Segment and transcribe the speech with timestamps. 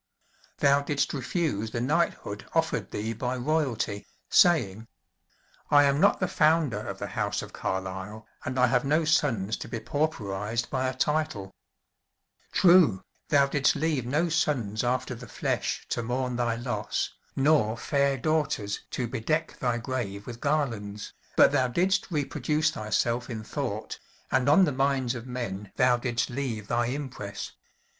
[0.57, 4.87] "Thou didst refuse the Knighthood offered thee by royalty, saying,
[5.69, 9.55] 'I am not the founder of the house of Carlyle and I have no sons
[9.57, 11.53] to be pauperized by a title,'
[12.51, 18.17] True, thou didst leave no sons after the flesh to mourn thy loss, nor fair
[18.17, 23.99] daughters to bedeck thy grave with garlands, but thou didst reproduce thyself in thought,
[24.31, 27.51] and on the minds of men thou didst leave thy impress.